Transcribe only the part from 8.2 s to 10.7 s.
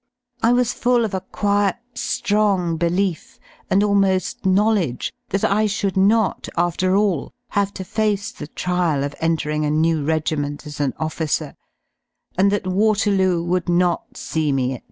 the trial of entering a new regiment